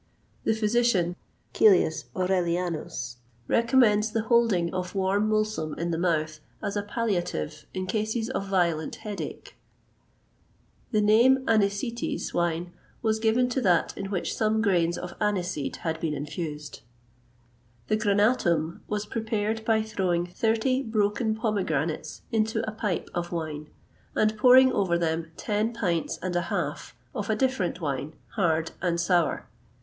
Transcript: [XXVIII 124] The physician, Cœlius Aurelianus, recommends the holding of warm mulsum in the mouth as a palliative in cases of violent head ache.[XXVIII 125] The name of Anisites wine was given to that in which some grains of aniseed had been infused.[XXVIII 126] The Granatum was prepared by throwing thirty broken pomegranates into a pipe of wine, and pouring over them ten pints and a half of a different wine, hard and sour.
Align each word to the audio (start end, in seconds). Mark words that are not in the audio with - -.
[XXVIII 0.47 1.13
124] 1.13 1.13
The 1.13 1.13
physician, 1.13 1.15
Cœlius 1.53 2.05
Aurelianus, 2.15 3.17
recommends 3.47 4.09
the 4.09 4.23
holding 4.23 4.73
of 4.73 4.95
warm 4.95 5.29
mulsum 5.29 5.77
in 5.77 5.91
the 5.91 5.99
mouth 5.99 6.39
as 6.59 6.75
a 6.75 6.81
palliative 6.81 7.67
in 7.75 7.85
cases 7.85 8.27
of 8.27 8.47
violent 8.47 8.95
head 9.05 9.21
ache.[XXVIII 9.21 11.01
125] 11.03 11.05
The 11.05 11.05
name 11.05 11.47
of 11.47 11.61
Anisites 12.23 12.33
wine 12.33 12.73
was 13.03 13.19
given 13.19 13.47
to 13.49 13.61
that 13.61 13.95
in 13.95 14.07
which 14.09 14.35
some 14.35 14.59
grains 14.63 14.97
of 14.97 15.13
aniseed 15.21 15.75
had 15.85 15.99
been 15.99 16.15
infused.[XXVIII 16.15 16.83
126] 18.07 18.43
The 18.43 18.49
Granatum 18.75 18.79
was 18.87 19.05
prepared 19.05 19.63
by 19.63 19.83
throwing 19.83 20.25
thirty 20.25 20.81
broken 20.81 21.35
pomegranates 21.35 22.23
into 22.31 22.67
a 22.67 22.71
pipe 22.73 23.11
of 23.13 23.31
wine, 23.31 23.69
and 24.15 24.35
pouring 24.35 24.71
over 24.71 24.97
them 24.97 25.29
ten 25.37 25.71
pints 25.71 26.17
and 26.23 26.35
a 26.35 26.41
half 26.49 26.95
of 27.13 27.29
a 27.29 27.35
different 27.35 27.79
wine, 27.79 28.15
hard 28.29 28.71
and 28.81 28.99
sour. 28.99 29.47